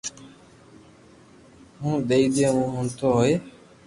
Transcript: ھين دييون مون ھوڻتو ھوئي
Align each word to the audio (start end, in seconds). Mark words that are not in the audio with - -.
ھين 1.81 1.95
دييون 2.07 2.53
مون 2.59 2.67
ھوڻتو 2.75 3.07
ھوئي 3.15 3.33